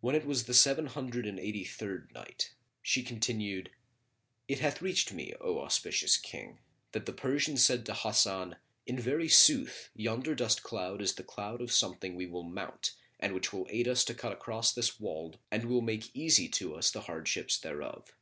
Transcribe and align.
When 0.00 0.14
it 0.14 0.24
was 0.24 0.44
the 0.44 0.54
Seven 0.54 0.86
Hundred 0.86 1.26
and 1.26 1.36
Eighty 1.40 1.64
third 1.64 2.12
Night, 2.14 2.54
She 2.80 3.02
continued, 3.02 3.70
It 4.46 4.60
hath 4.60 4.80
reached 4.80 5.12
me, 5.12 5.34
O 5.40 5.58
auspicious 5.58 6.16
King, 6.16 6.60
that 6.92 7.06
the 7.06 7.12
Persian 7.12 7.56
said 7.56 7.84
to 7.86 7.92
Hasan, 7.94 8.54
"In 8.86 9.00
very 9.00 9.28
sooth 9.28 9.90
yonder 9.96 10.36
dust 10.36 10.62
cloud 10.62 11.02
is 11.02 11.14
the 11.16 11.24
cloud 11.24 11.60
of 11.60 11.72
something 11.72 12.14
we 12.14 12.26
will 12.26 12.44
mount 12.44 12.92
and 13.18 13.34
which 13.34 13.52
will 13.52 13.66
aid 13.68 13.88
us 13.88 14.04
to 14.04 14.14
cut 14.14 14.30
across 14.30 14.72
this 14.72 15.00
wold 15.00 15.38
and 15.50 15.64
will 15.64 15.82
make 15.82 16.14
easy 16.14 16.48
to 16.50 16.76
us 16.76 16.92
the 16.92 17.00
hardships 17.10 17.58
thereof." 17.58 18.14